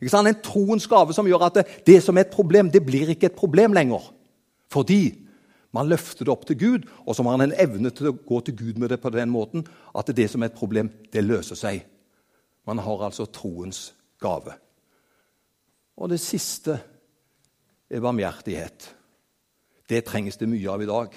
Ikke 0.01 0.09
sant? 0.09 0.27
En 0.27 0.41
troens 0.43 0.87
gave 0.87 1.13
som 1.13 1.25
gjør 1.25 1.45
at 1.45 1.53
det, 1.53 1.65
det 1.85 2.03
som 2.03 2.17
er 2.17 2.21
et 2.21 2.31
problem, 2.31 2.71
det 2.71 2.85
blir 2.85 3.09
ikke 3.09 3.25
et 3.25 3.35
problem 3.35 3.73
lenger. 3.73 4.13
Fordi 4.69 5.26
man 5.75 5.89
løfter 5.89 6.25
det 6.25 6.31
opp 6.31 6.45
til 6.47 6.57
Gud, 6.59 6.87
og 7.05 7.15
så 7.15 7.23
har 7.23 7.37
man 7.37 7.47
en 7.47 7.57
evne 7.59 7.91
til 7.93 8.11
å 8.11 8.15
gå 8.15 8.39
til 8.45 8.55
Gud 8.57 8.79
med 8.79 8.93
det 8.93 9.01
på 9.03 9.11
den 9.13 9.29
måten 9.31 9.65
at 9.97 10.11
det 10.15 10.29
som 10.31 10.43
er 10.43 10.51
et 10.51 10.59
problem, 10.59 10.89
det 11.11 11.25
løser 11.25 11.59
seg. 11.59 11.81
Man 12.67 12.79
har 12.83 13.03
altså 13.07 13.27
troens 13.31 13.91
gave. 14.21 14.55
Og 15.97 16.11
det 16.11 16.19
siste 16.21 16.77
er 17.89 18.03
barmhjertighet. 18.03 18.89
Det 19.87 20.03
trengs 20.07 20.39
det 20.39 20.49
mye 20.49 20.71
av 20.71 20.83
i 20.83 20.89
dag. 20.89 21.15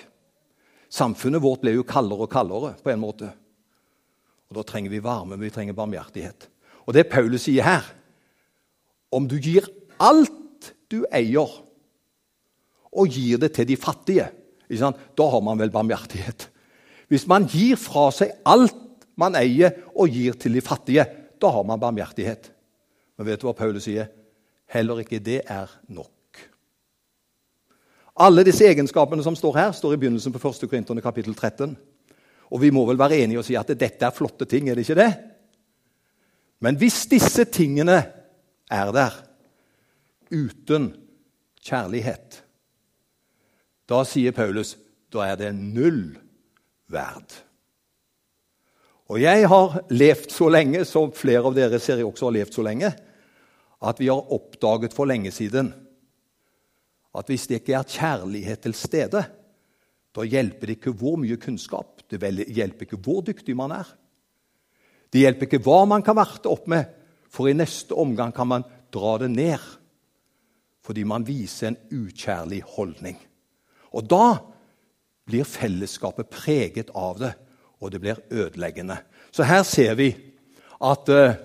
Samfunnet 0.91 1.43
vårt 1.43 1.63
ble 1.63 1.75
jo 1.77 1.87
kaldere 1.87 2.27
og 2.27 2.33
kaldere 2.33 2.75
på 2.83 2.93
en 2.93 3.03
måte. 3.03 3.31
Og 4.51 4.59
Da 4.59 4.67
trenger 4.67 4.91
vi 4.91 5.03
varme, 5.03 5.37
men 5.37 5.47
vi 5.47 5.53
trenger 5.55 5.79
barmhjertighet. 5.79 6.49
Og 6.87 6.95
det 6.95 7.11
Paulus 7.11 7.47
sier 7.47 7.63
her 7.63 7.87
Om 9.13 9.27
du 9.27 9.39
gir 9.43 9.67
alt 9.99 10.73
du 10.91 11.05
eier, 11.13 11.51
og 12.91 13.09
gir 13.11 13.39
det 13.39 13.53
til 13.55 13.67
de 13.67 13.77
fattige, 13.77 14.29
da 14.79 15.27
har 15.33 15.43
man 15.43 15.59
vel 15.59 15.73
barmhjertighet. 15.75 16.47
Hvis 17.11 17.27
man 17.27 17.49
gir 17.51 17.75
fra 17.81 18.07
seg 18.15 18.37
alt 18.47 18.77
man 19.19 19.35
eier, 19.37 19.75
og 19.99 20.09
gir 20.09 20.37
til 20.39 20.55
de 20.57 20.63
fattige, 20.65 21.05
da 21.41 21.51
har 21.53 21.67
man 21.67 21.81
barmhjertighet. 21.81 22.53
Men 23.19 23.27
vet 23.27 23.43
du 23.43 23.49
hva 23.49 23.57
Paulus 23.59 23.85
sier? 23.89 24.09
Heller 24.71 25.03
ikke 25.03 25.19
det 25.21 25.43
er 25.51 25.69
nok. 25.91 26.15
Alle 28.21 28.45
disse 28.47 28.67
egenskapene 28.69 29.25
som 29.25 29.37
står 29.37 29.57
her, 29.59 29.73
står 29.77 29.97
i 29.97 30.01
begynnelsen 30.01 30.33
på 30.33 30.41
1. 30.41 30.69
Korinterne 30.71 31.03
kapittel 31.05 31.35
13. 31.35 31.75
Og 32.51 32.63
vi 32.63 32.71
må 32.75 32.85
vel 32.89 32.99
være 33.01 33.21
enige 33.25 33.41
og 33.41 33.47
si 33.47 33.57
at 33.59 33.71
dette 33.79 34.07
er 34.07 34.15
flotte 34.15 34.47
ting, 34.49 34.69
er 34.69 34.79
det 34.79 34.87
ikke 34.87 34.99
det? 34.99 35.11
Men 36.61 36.77
hvis 36.77 37.07
disse 37.09 37.47
tingene 37.49 38.03
er 38.71 38.93
der 38.93 39.15
uten 40.31 40.91
kjærlighet, 41.65 42.43
da 43.91 44.05
sier 44.07 44.35
Paulus 44.35 44.77
da 45.11 45.27
er 45.27 45.39
det 45.41 45.51
null 45.59 46.13
verd. 46.91 47.33
Og 49.11 49.19
jeg 49.19 49.47
har 49.51 49.81
levd 49.91 50.31
så 50.31 50.47
lenge, 50.53 50.85
som 50.87 51.11
flere 51.11 51.43
av 51.49 51.57
dere 51.57 51.81
ser 51.83 51.99
jeg 51.99 52.07
også 52.07 52.29
har 52.29 52.37
levd 52.39 52.55
så 52.55 52.63
lenge, 52.63 52.93
at 53.81 53.99
vi 53.99 54.11
har 54.11 54.35
oppdaget 54.37 54.95
for 54.95 55.11
lenge 55.11 55.33
siden 55.35 55.73
at 57.17 57.27
hvis 57.27 57.49
det 57.51 57.59
ikke 57.59 57.75
er 57.75 57.89
kjærlighet 57.91 58.61
til 58.63 58.75
stede, 58.79 59.25
da 60.15 60.27
hjelper 60.27 60.69
det 60.69 60.77
ikke 60.79 60.93
hvor 60.95 61.17
mye 61.19 61.39
kunnskap, 61.43 62.05
det 62.07 62.21
hjelper 62.55 62.87
ikke 62.87 63.01
hvor 63.03 63.25
dyktig 63.27 63.57
man 63.59 63.75
er. 63.75 63.89
Det 65.11 65.25
hjelper 65.25 65.49
ikke 65.49 65.63
hva 65.65 65.81
man 65.91 66.05
kan 66.07 66.19
verte 66.19 66.51
opp 66.51 66.69
med, 66.71 66.87
for 67.31 67.51
i 67.51 67.57
neste 67.57 67.99
omgang 67.99 68.31
kan 68.35 68.47
man 68.51 68.67
dra 68.95 69.17
det 69.23 69.31
ned. 69.33 69.65
Fordi 70.87 71.03
man 71.07 71.27
viser 71.27 71.73
en 71.73 71.81
ukjærlig 71.91 72.63
holdning. 72.77 73.19
Og 73.97 74.07
da 74.07 74.39
blir 75.29 75.47
fellesskapet 75.47 76.31
preget 76.33 76.91
av 76.97 77.21
det, 77.21 77.35
og 77.81 77.93
det 77.93 78.01
blir 78.03 78.23
ødeleggende. 78.31 78.99
Så 79.33 79.47
her 79.47 79.63
ser 79.67 79.95
vi 79.99 80.11
at 80.81 81.13
uh, 81.13 81.37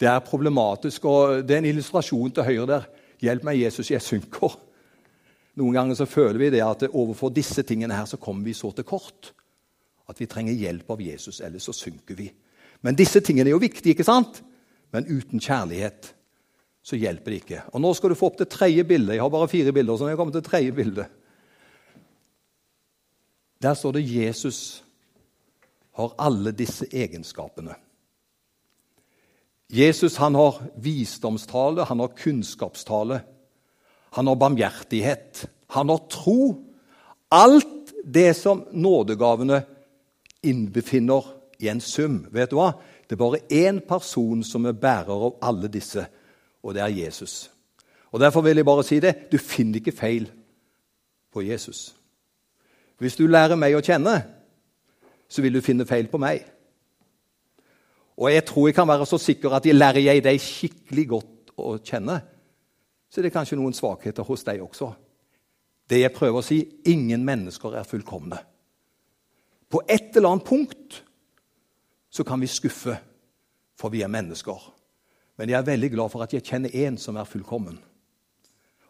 det 0.00 0.08
er 0.08 0.24
problematisk. 0.24 1.04
og 1.04 1.42
Det 1.46 1.56
er 1.56 1.64
en 1.64 1.72
illustrasjon 1.72 2.32
til 2.32 2.46
høyre 2.46 2.68
der. 2.70 2.86
Hjelp 3.22 3.46
meg, 3.48 3.60
Jesus, 3.62 3.90
jeg 3.90 4.04
synker. 4.04 4.58
Noen 5.56 5.76
ganger 5.76 5.96
så 5.96 6.08
føler 6.08 6.38
vi 6.40 6.52
det 6.52 6.62
at 6.64 6.84
overfor 6.90 7.32
disse 7.32 7.64
tingene 7.64 7.96
her 7.96 8.08
så 8.08 8.20
kommer 8.20 8.44
vi 8.44 8.56
så 8.56 8.70
til 8.76 8.84
kort 8.84 9.32
at 10.06 10.20
vi 10.20 10.28
trenger 10.30 10.54
hjelp 10.54 10.90
av 10.92 11.00
Jesus, 11.02 11.40
ellers 11.42 11.66
så 11.66 11.74
synker 11.74 12.18
vi. 12.18 12.28
Men 12.84 12.94
disse 12.98 13.22
tingene 13.24 13.50
er 13.50 13.56
jo 13.56 13.62
viktige, 13.62 13.96
ikke 13.96 14.06
sant? 14.06 14.38
Men 14.94 15.08
uten 15.08 15.42
kjærlighet 15.42 16.12
så 16.86 16.98
hjelper 17.00 17.32
det 17.32 17.40
ikke. 17.42 17.62
Og 17.74 17.82
Nå 17.82 17.90
skal 17.98 18.12
du 18.12 18.18
få 18.18 18.30
opp 18.30 18.38
det 18.38 18.50
tredje 18.52 18.84
bildet. 18.86 19.16
Jeg 19.16 19.24
har 19.24 19.32
bare 19.32 19.50
fire 19.50 19.72
bilder. 19.74 19.96
så 19.96 20.04
når 20.04 20.12
jeg 20.12 20.20
kommer 20.20 20.36
til 20.36 20.46
tredje 20.46 20.76
bildet. 20.76 21.08
Der 23.62 23.74
står 23.74 23.92
det 23.92 24.08
Jesus 24.08 24.84
har 25.96 26.12
alle 26.18 26.52
disse 26.52 26.86
egenskapene. 26.92 27.74
Jesus 29.72 30.16
han 30.16 30.34
har 30.34 30.60
visdomstale, 30.76 31.84
han 31.84 32.00
har 32.00 32.08
kunnskapstale. 32.16 33.20
Han 34.10 34.26
har 34.26 34.36
barmhjertighet. 34.36 35.46
Han 35.66 35.88
har 35.88 36.04
tro. 36.10 36.64
Alt 37.28 37.92
det 38.04 38.34
som 38.36 38.64
nådegavene 38.72 39.62
innbefinner 40.42 41.24
i 41.58 41.68
en 41.68 41.80
sum. 41.80 42.26
Vet 42.30 42.52
du 42.52 42.60
hva? 42.60 42.74
Det 43.06 43.16
er 43.16 43.22
bare 43.22 43.42
én 43.50 43.80
person 43.80 44.44
som 44.44 44.66
er 44.66 44.76
bærer 44.76 45.12
av 45.14 45.38
alle 45.42 45.70
disse, 45.72 46.06
og 46.62 46.74
det 46.74 46.82
er 46.82 46.94
Jesus. 47.04 47.50
Og 48.12 48.20
Derfor 48.20 48.42
vil 48.42 48.56
jeg 48.56 48.66
bare 48.66 48.84
si 48.86 49.00
det 49.00 49.14
du 49.32 49.38
finner 49.38 49.80
ikke 49.80 49.94
feil 49.94 50.30
på 51.32 51.42
Jesus. 51.42 51.95
Hvis 52.98 53.16
du 53.18 53.26
lærer 53.28 53.58
meg 53.60 53.76
å 53.76 53.84
kjenne, 53.84 54.16
så 55.28 55.42
vil 55.44 55.58
du 55.58 55.64
finne 55.64 55.86
feil 55.88 56.08
på 56.08 56.20
meg. 56.22 56.44
Og 58.16 58.30
jeg 58.32 58.44
tror 58.48 58.68
jeg 58.68 58.76
kan 58.78 58.88
være 58.88 59.06
så 59.08 59.18
sikker 59.20 59.56
at 59.58 59.66
jeg 59.68 59.76
lærer 59.76 60.00
jeg 60.00 60.22
deg 60.24 60.40
skikkelig 60.40 61.06
godt 61.10 61.52
å 61.60 61.76
kjenne, 61.84 62.20
så 63.08 63.22
det 63.22 63.30
er 63.30 63.36
kanskje 63.36 63.58
noen 63.60 63.76
svakheter 63.76 64.26
hos 64.26 64.44
deg 64.44 64.62
også. 64.64 64.90
Det 65.86 66.00
jeg 66.00 66.14
prøver 66.14 66.40
å 66.40 66.44
si 66.44 66.58
ingen 66.90 67.22
mennesker 67.24 67.76
er 67.78 67.86
fullkomne. 67.86 68.38
På 69.70 69.82
et 69.88 70.16
eller 70.16 70.32
annet 70.32 70.46
punkt 70.46 71.02
så 72.10 72.24
kan 72.24 72.40
vi 72.40 72.48
skuffe, 72.50 72.96
for 73.76 73.92
vi 73.92 74.02
er 74.02 74.10
mennesker. 74.10 74.56
Men 75.36 75.52
jeg 75.52 75.58
er 75.58 75.68
veldig 75.68 75.90
glad 75.92 76.10
for 76.12 76.24
at 76.24 76.32
jeg 76.32 76.46
kjenner 76.46 76.72
én 76.72 76.96
som 76.98 77.16
er 77.20 77.28
fullkommen. 77.28 77.76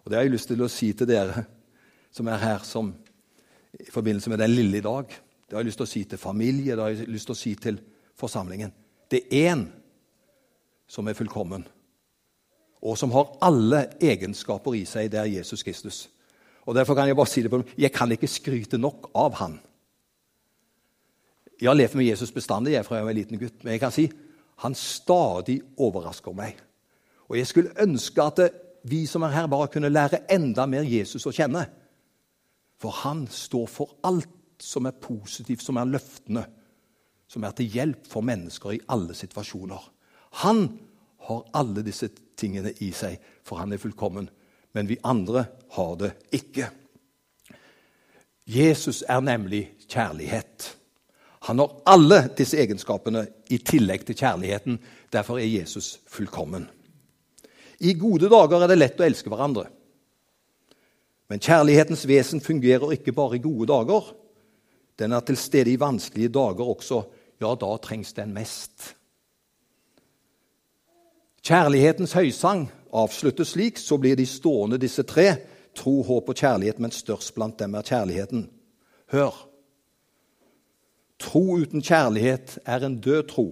Og 0.04 0.10
Det 0.10 0.16
har 0.16 0.22
jeg 0.22 0.36
lyst 0.36 0.48
til 0.48 0.62
å 0.62 0.70
si 0.70 0.92
til 0.94 1.08
dere 1.10 1.42
som 2.14 2.28
er 2.30 2.38
her 2.38 2.62
som, 2.64 2.92
i 3.80 3.90
forbindelse 3.90 4.30
med 4.30 4.38
den 4.38 4.50
lille 4.50 4.78
i 4.78 4.84
dag. 4.84 5.06
Det 5.46 5.54
har 5.54 5.62
jeg 5.62 5.70
lyst 5.70 5.80
til 5.82 5.86
å 5.86 5.92
si 5.92 6.04
til 6.04 6.18
familie, 6.18 6.74
det 6.74 6.82
har 6.82 6.94
jeg 6.94 7.08
lyst 7.08 7.28
til 7.30 7.36
å 7.36 7.38
si 7.38 7.54
til 7.54 7.80
forsamlingen. 8.18 8.72
Det 9.10 9.26
er 9.30 9.52
én 9.52 9.66
som 10.90 11.08
er 11.08 11.18
fullkommen 11.18 11.66
og 12.86 12.98
som 12.98 13.12
har 13.12 13.32
alle 13.42 13.86
egenskaper 14.02 14.76
i 14.78 14.84
seg. 14.86 15.10
Det 15.10 15.20
er 15.20 15.32
Jesus 15.38 15.62
Kristus. 15.66 16.08
Og 16.66 16.74
Derfor 16.74 16.94
kan 16.94 17.08
jeg 17.08 17.16
bare 17.16 17.30
si 17.30 17.42
det 17.42 17.50
på 17.50 17.62
Jeg 17.78 17.92
kan 17.92 18.12
ikke 18.12 18.28
skryte 18.30 18.78
nok 18.78 19.10
av 19.14 19.34
han. 19.40 19.58
Jeg 21.60 21.68
har 21.68 21.74
levd 21.74 21.96
med 21.96 22.04
Jesus 22.04 22.32
bestandig 22.32 22.72
jeg 22.72 22.84
fra 22.84 22.96
jeg 22.96 23.04
var 23.04 23.10
en 23.10 23.16
liten 23.16 23.38
gutt, 23.38 23.64
men 23.64 23.72
jeg 23.72 23.80
kan 23.80 23.92
si 23.92 24.10
han 24.56 24.74
stadig 24.74 25.60
overrasker 25.76 26.32
meg. 26.32 26.56
Og 27.28 27.38
jeg 27.38 27.46
skulle 27.46 27.74
ønske 27.80 28.22
at 28.22 28.40
vi 28.84 29.06
som 29.06 29.22
er 29.22 29.34
her, 29.34 29.46
bare 29.46 29.68
kunne 29.68 29.88
lære 29.88 30.24
enda 30.30 30.66
mer 30.66 30.82
Jesus 30.82 31.26
å 31.26 31.32
kjenne. 31.32 31.66
For 32.80 32.92
han 33.04 33.26
står 33.32 33.66
for 33.70 33.96
alt 34.06 34.32
som 34.62 34.86
er 34.88 34.96
positivt, 35.00 35.62
som 35.64 35.76
er 35.80 35.88
løftende, 35.88 36.44
som 37.28 37.44
er 37.44 37.54
til 37.56 37.70
hjelp 37.72 38.06
for 38.08 38.24
mennesker 38.24 38.76
i 38.76 38.82
alle 38.92 39.16
situasjoner. 39.16 39.82
Han 40.44 40.66
har 41.26 41.44
alle 41.56 41.84
disse 41.84 42.08
tingene 42.38 42.72
i 42.84 42.92
seg, 42.94 43.18
for 43.44 43.60
han 43.60 43.72
er 43.72 43.82
fullkommen. 43.82 44.28
Men 44.76 44.88
vi 44.88 45.00
andre 45.04 45.46
har 45.76 45.94
det 46.00 46.12
ikke. 46.36 46.68
Jesus 48.46 49.02
er 49.08 49.20
nemlig 49.24 49.64
kjærlighet. 49.88 50.76
Han 51.48 51.58
har 51.62 51.72
alle 51.86 52.20
disse 52.38 52.58
egenskapene 52.58 53.24
i 53.50 53.58
tillegg 53.58 54.04
til 54.06 54.18
kjærligheten. 54.18 54.78
Derfor 55.12 55.40
er 55.40 55.48
Jesus 55.48 55.96
fullkommen. 56.10 56.68
I 57.80 57.92
gode 57.98 58.30
dager 58.32 58.62
er 58.62 58.70
det 58.70 58.78
lett 58.78 59.00
å 59.00 59.06
elske 59.06 59.30
hverandre. 59.32 59.66
Men 61.28 61.42
kjærlighetens 61.42 62.06
vesen 62.08 62.40
fungerer 62.40 62.92
ikke 62.94 63.12
bare 63.12 63.36
i 63.36 63.42
gode 63.42 63.66
dager. 63.66 64.12
Den 64.98 65.12
er 65.12 65.20
til 65.20 65.36
stede 65.36 65.72
i 65.72 65.80
vanskelige 65.80 66.28
dager 66.28 66.64
også. 66.64 67.02
Ja, 67.40 67.54
da 67.54 67.76
trengs 67.82 68.12
den 68.16 68.32
mest. 68.34 68.94
Kjærlighetens 71.46 72.12
høysang 72.12 72.70
avsluttes 72.92 73.52
slik, 73.54 73.78
så 73.78 73.98
blir 74.00 74.16
de 74.16 74.26
stående, 74.26 74.78
disse 74.78 75.02
tre. 75.02 75.36
Tro, 75.76 76.02
håp 76.02 76.28
og 76.32 76.34
kjærlighet, 76.34 76.80
men 76.80 76.90
størst 76.90 77.34
blant 77.34 77.58
dem 77.60 77.74
er 77.74 77.84
kjærligheten. 77.86 78.48
Hør. 79.12 79.34
Tro 81.20 81.42
uten 81.60 81.82
kjærlighet 81.82 82.58
er 82.64 82.86
en 82.86 82.98
død 83.00 83.28
tro. 83.28 83.46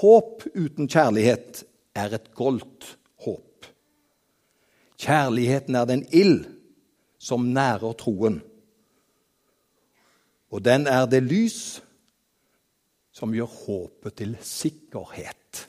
Håp 0.00 0.44
uten 0.54 0.88
kjærlighet 0.88 1.64
er 1.94 2.14
et 2.14 2.30
goldt. 2.34 2.96
Kjærligheten 5.00 5.76
er 5.78 5.86
den 5.88 6.04
ild 6.12 6.44
som 7.20 7.48
nærer 7.54 7.94
troen. 7.96 8.40
Og 10.50 10.64
den 10.64 10.86
er 10.90 11.06
det 11.08 11.22
lys 11.24 11.80
som 13.14 13.32
gjør 13.34 13.48
håpet 13.64 14.16
til 14.20 14.36
sikkerhet. 14.44 15.66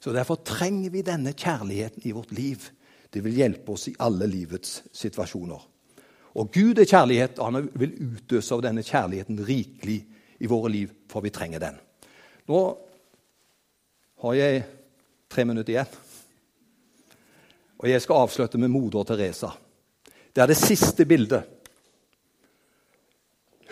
Så 0.00 0.12
Derfor 0.14 0.38
trenger 0.44 0.90
vi 0.90 1.02
denne 1.02 1.32
kjærligheten 1.32 2.02
i 2.06 2.14
vårt 2.14 2.32
liv. 2.32 2.58
Det 3.12 3.24
vil 3.24 3.34
hjelpe 3.34 3.72
oss 3.72 3.88
i 3.88 3.96
alle 3.98 4.26
livets 4.26 4.82
situasjoner. 4.92 5.60
Og 6.38 6.52
Gud 6.54 6.78
er 6.78 6.86
kjærlighet, 6.86 7.38
og 7.38 7.52
han 7.52 7.70
vil 7.74 7.96
utøse 7.98 8.54
av 8.54 8.62
denne 8.62 8.84
kjærligheten 8.86 9.40
rikelig 9.42 9.98
i 10.38 10.46
våre 10.46 10.70
liv, 10.70 10.92
for 11.10 11.24
vi 11.24 11.32
trenger 11.34 11.62
den. 11.62 11.78
Nå 12.48 12.60
har 14.22 14.38
jeg 14.38 14.62
tre 15.30 15.44
minutter 15.48 15.74
igjen. 15.74 15.98
Og 17.78 17.90
jeg 17.90 18.02
skal 18.02 18.24
avslutte 18.24 18.58
med 18.58 18.72
moder 18.72 19.06
Teresa. 19.06 19.52
Det 20.34 20.42
er 20.42 20.50
det 20.50 20.58
siste 20.58 21.06
bildet. 21.06 21.42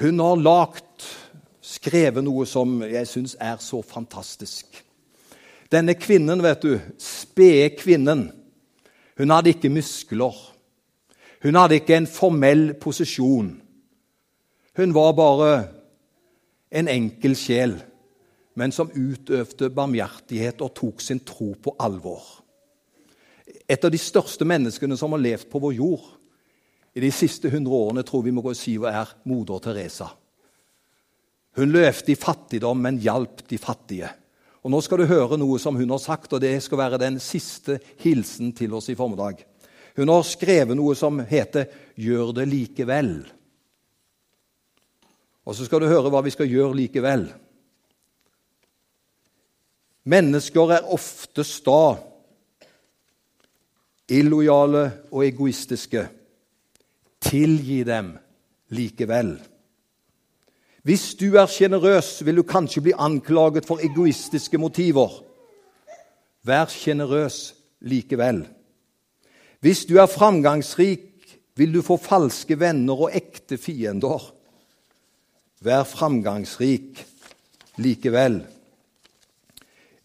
Hun 0.00 0.20
har 0.20 0.36
lagt, 0.36 1.06
skrevet 1.66 2.22
noe 2.24 2.44
som 2.46 2.78
jeg 2.86 3.08
syns 3.10 3.34
er 3.42 3.56
så 3.62 3.80
fantastisk. 3.82 4.82
Denne 5.72 5.96
kvinnen, 5.98 6.42
vet 6.44 6.62
du, 6.62 6.76
spede 7.00 7.72
kvinnen, 7.74 8.28
hun 9.16 9.32
hadde 9.32 9.54
ikke 9.54 9.72
muskler. 9.72 10.36
Hun 11.42 11.56
hadde 11.58 11.80
ikke 11.80 11.96
en 11.96 12.06
formell 12.06 12.68
posisjon. 12.78 13.50
Hun 14.76 14.94
var 14.94 15.12
bare 15.16 15.50
en 16.70 16.88
enkel 16.92 17.36
sjel, 17.38 17.78
men 18.54 18.72
som 18.72 18.92
utøvde 18.92 19.72
barmhjertighet 19.72 20.60
og 20.64 20.74
tok 20.76 21.00
sin 21.00 21.22
tro 21.24 21.54
på 21.62 21.74
alvor. 21.80 22.45
Et 23.46 23.84
av 23.84 23.90
de 23.90 23.98
største 24.00 24.46
menneskene 24.48 24.96
som 24.98 25.14
har 25.14 25.22
levd 25.22 25.48
på 25.50 25.60
vår 25.62 25.74
jord 25.78 26.06
i 26.96 27.02
de 27.04 27.10
siste 27.12 27.50
hundre 27.52 27.76
årene, 27.76 28.04
tror 28.06 28.24
vi 28.24 28.32
må 28.34 28.42
gå 28.42 28.54
og 28.54 28.58
si 28.58 28.76
hva 28.80 28.94
er 29.02 29.12
moder 29.28 29.60
Teresa. 29.62 30.08
Hun 31.56 31.72
løfte 31.72 32.12
i 32.12 32.18
fattigdom, 32.20 32.80
men 32.82 33.00
hjalp 33.00 33.44
de 33.48 33.58
fattige. 33.60 34.10
Og 34.64 34.72
Nå 34.72 34.80
skal 34.82 34.98
du 34.98 35.06
høre 35.08 35.38
noe 35.38 35.60
som 35.62 35.76
hun 35.78 35.92
har 35.94 36.02
sagt, 36.02 36.32
og 36.34 36.42
det 36.42 36.56
skal 36.64 36.80
være 36.80 36.98
den 37.00 37.20
siste 37.22 37.78
hilsen 38.02 38.50
til 38.56 38.74
oss 38.74 38.90
i 38.90 38.96
formiddag. 38.98 39.44
Hun 39.96 40.10
har 40.12 40.26
skrevet 40.26 40.76
noe 40.76 40.96
som 40.98 41.20
heter 41.20 41.70
'Gjør 41.96 42.34
det 42.34 42.48
likevel'. 42.48 43.26
Og 45.46 45.54
så 45.54 45.64
skal 45.64 45.80
du 45.80 45.86
høre 45.86 46.10
hva 46.10 46.20
vi 46.26 46.34
skal 46.34 46.50
gjøre 46.50 46.74
likevel. 46.74 47.28
Mennesker 50.04 50.72
er 50.74 50.92
ofte 50.92 51.44
sta, 51.46 51.96
illojale 54.08 54.90
og 55.10 55.26
egoistiske. 55.26 56.06
Tilgi 57.20 57.82
dem 57.86 58.12
likevel. 58.70 59.36
Hvis 60.86 61.14
du 61.18 61.34
er 61.34 61.48
sjenerøs, 61.50 62.20
vil 62.26 62.38
du 62.38 62.44
kanskje 62.46 62.84
bli 62.84 62.92
anklaget 62.94 63.66
for 63.66 63.82
egoistiske 63.82 64.58
motiver. 64.58 65.10
Vær 66.46 66.70
sjenerøs 66.70 67.56
likevel. 67.80 68.44
Hvis 69.60 69.84
du 69.88 69.96
er 69.98 70.06
framgangsrik, 70.06 71.10
vil 71.56 71.74
du 71.74 71.82
få 71.82 71.96
falske 71.98 72.58
venner 72.60 73.06
og 73.06 73.14
ekte 73.16 73.58
fiender. 73.58 74.22
Vær 75.64 75.82
framgangsrik 75.88 77.02
likevel. 77.82 78.44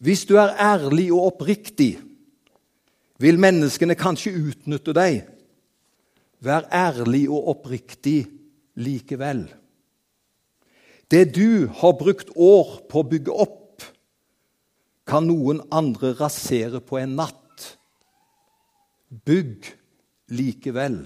Hvis 0.02 0.24
du 0.26 0.34
er 0.40 0.56
ærlig 0.58 1.12
og 1.12 1.28
oppriktig, 1.30 2.00
vil 3.22 3.38
menneskene 3.38 3.94
kanskje 3.98 4.34
utnytte 4.34 4.94
deg. 4.96 5.22
Vær 6.42 6.66
ærlig 6.74 7.28
og 7.30 7.52
oppriktig 7.54 8.24
likevel. 8.74 9.44
Det 11.12 11.28
du 11.36 11.68
har 11.68 11.98
brukt 12.00 12.32
år 12.34 12.80
på 12.90 13.02
å 13.02 13.08
bygge 13.08 13.34
opp, 13.44 13.58
kan 15.06 15.26
noen 15.26 15.60
andre 15.74 16.14
rasere 16.18 16.80
på 16.80 16.98
en 17.00 17.16
natt. 17.18 17.66
Bygg 19.26 19.68
likevel. 20.32 21.02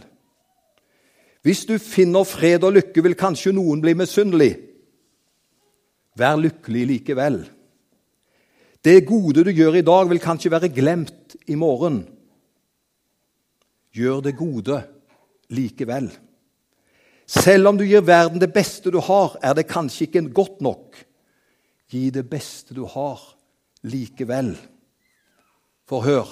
Hvis 1.42 1.64
du 1.66 1.76
finner 1.83 2.26
fred 2.29 2.64
og 2.66 2.76
lykke, 2.76 3.02
vil 3.02 3.16
kanskje 3.18 3.55
noen 3.57 3.83
bli 3.83 3.96
misunnelig. 3.98 4.52
Vær 6.16 6.38
lykkelig 6.40 6.85
likevel. 6.92 7.42
Det 8.87 9.01
gode 9.03 9.42
du 9.42 9.51
gjør 9.51 9.81
i 9.81 9.87
dag, 9.87 10.07
vil 10.07 10.22
kanskje 10.22 10.53
være 10.53 10.70
glemt 10.70 11.35
i 11.51 11.57
morgen. 11.59 12.05
Gjør 13.90 14.20
det 14.22 14.37
gode 14.38 14.77
likevel. 15.51 16.07
Selv 17.27 17.72
om 17.72 17.79
du 17.79 17.83
gir 17.83 18.05
verden 18.07 18.38
det 18.38 18.53
beste 18.55 18.92
du 18.94 19.01
har, 19.03 19.35
er 19.42 19.57
det 19.59 19.66
kanskje 19.66 20.07
ikke 20.07 20.22
godt 20.31 20.62
nok. 20.62 21.01
Gi 21.90 22.11
det 22.14 22.29
beste 22.31 22.77
du 22.79 22.85
har, 22.87 23.18
likevel. 23.83 24.53
For 25.90 26.07
hør, 26.07 26.31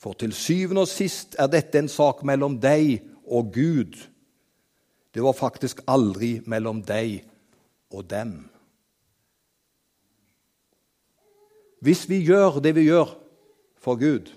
for 0.00 0.16
til 0.16 0.32
syvende 0.32 0.86
og 0.86 0.88
sist 0.88 1.36
er 1.36 1.52
dette 1.52 1.80
en 1.80 1.92
sak 1.92 2.24
mellom 2.24 2.56
deg 2.60 3.04
og 3.28 3.52
Gud. 3.52 4.00
Det 5.12 5.20
var 5.20 5.36
faktisk 5.36 5.84
aldri 5.88 6.38
mellom 6.48 6.80
deg 6.88 7.20
og 7.92 8.08
dem. 8.08 8.53
Hvis 11.84 12.06
vi 12.08 12.22
gjør 12.24 12.62
det 12.64 12.72
vi 12.78 12.86
gjør 12.88 13.10
for 13.76 13.98
Gud, 14.00 14.30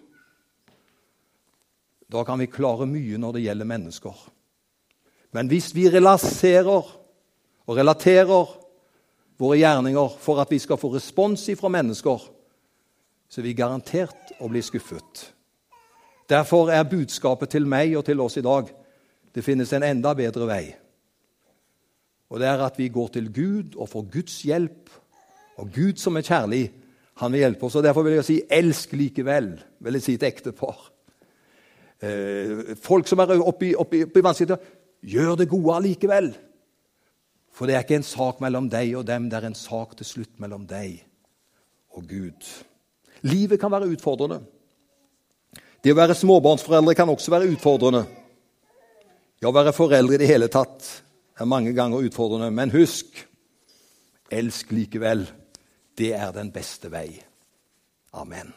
da 2.11 2.23
kan 2.27 2.39
vi 2.39 2.49
klare 2.51 2.87
mye 2.89 3.19
når 3.19 3.37
det 3.37 3.43
gjelder 3.45 3.69
mennesker. 3.69 4.15
Men 5.31 5.47
hvis 5.51 5.69
vi 5.75 5.85
relaserer 5.91 6.89
og 7.67 7.77
relaterer 7.77 8.51
våre 9.39 9.59
gjerninger 9.59 10.17
for 10.19 10.41
at 10.41 10.51
vi 10.51 10.59
skal 10.59 10.79
få 10.79 10.91
respons 10.95 11.45
fra 11.59 11.71
mennesker, 11.71 12.25
så 13.27 13.41
er 13.41 13.45
vi 13.45 13.55
garantert 13.55 14.33
å 14.39 14.49
bli 14.51 14.63
skuffet. 14.63 15.23
Derfor 16.27 16.71
er 16.71 16.87
budskapet 16.87 17.51
til 17.53 17.67
meg 17.67 17.95
og 17.95 18.03
til 18.07 18.19
oss 18.23 18.35
i 18.39 18.43
dag 18.43 18.71
det 19.35 19.43
finnes 19.45 19.71
en 19.75 19.85
enda 19.85 20.11
bedre 20.17 20.47
vei. 20.49 20.63
Og 22.27 22.41
det 22.41 22.47
er 22.49 22.65
at 22.65 22.79
vi 22.79 22.89
går 22.91 23.13
til 23.15 23.31
Gud 23.31 23.77
og 23.77 23.87
får 23.91 24.07
Guds 24.11 24.41
hjelp. 24.43 24.89
Og 25.61 25.71
Gud 25.71 25.99
som 26.01 26.17
er 26.17 26.27
kjærlig, 26.27 26.63
han 27.17 27.33
vil 27.33 27.43
hjelpe 27.43 27.65
oss. 27.65 27.75
Og 27.75 27.83
Derfor 27.83 28.03
vil 28.05 28.13
jeg 28.19 28.25
si 28.25 28.41
'elsk 28.49 28.93
likevel', 28.93 29.59
vil 29.79 29.93
jeg 29.93 30.01
si 30.01 30.17
til 30.17 30.27
ektepar. 30.27 30.91
Eh, 32.01 32.75
folk 32.75 33.07
som 33.07 33.19
er 33.19 33.41
oppe 33.41 33.69
i, 33.69 33.75
oppe 33.75 33.97
i, 33.97 34.21
vanskeligheter, 34.21 34.57
Gjør 35.01 35.35
det 35.35 35.49
gode 35.49 35.75
allikevel. 35.75 36.31
For 37.53 37.65
det 37.65 37.75
er 37.75 37.85
ikke 37.85 37.99
en 38.01 38.03
sak 38.03 38.41
mellom 38.41 38.69
deg 38.69 38.95
og 38.97 39.05
dem, 39.07 39.29
det 39.29 39.37
er 39.37 39.47
en 39.49 39.57
sak 39.57 39.95
til 39.97 40.05
slutt 40.05 40.39
mellom 40.41 40.67
deg 40.69 41.03
og 41.97 42.05
Gud. 42.09 42.49
Livet 43.25 43.59
kan 43.59 43.71
være 43.71 43.89
utfordrende. 43.89 44.41
Det 45.81 45.93
å 45.93 45.97
være 45.97 46.17
småbarnsforeldre 46.17 46.95
kan 46.97 47.09
også 47.09 47.33
være 47.33 47.49
utfordrende. 47.53 48.03
Ja, 49.41 49.49
å 49.49 49.55
være 49.55 49.73
foreldre 49.73 50.17
i 50.17 50.21
det 50.21 50.29
hele 50.29 50.49
tatt 50.49 50.85
er 51.37 51.49
mange 51.49 51.73
ganger 51.77 52.05
utfordrende. 52.05 52.51
Men 52.53 52.73
husk 52.73 53.25
elsk 54.33 54.73
likevel. 54.73 55.25
Det 55.97 56.13
er 56.13 56.31
den 56.31 56.51
beste 56.53 56.91
vei. 56.93 57.23
Amen. 58.13 58.53